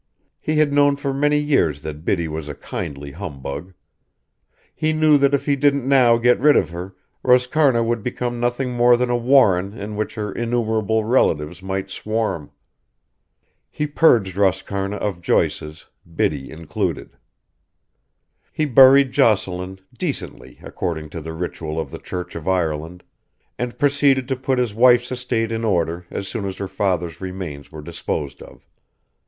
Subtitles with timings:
[0.39, 3.75] He had known for many years that Biddy was a kindly humbug.
[4.73, 8.71] He knew that if he didn't now get rid of her Roscarna would become nothing
[8.71, 12.49] more than a warren in which her innumerable relatives might swarm.
[13.69, 17.11] He purged Roscarna of Joyces, Biddy included.
[18.51, 23.03] He buried Jocelyn decently according to the ritual of the Church of Ireland,
[23.59, 27.71] and proceeded to put his wife's estate in order as soon as her father's remains
[27.71, 28.65] were disposed of.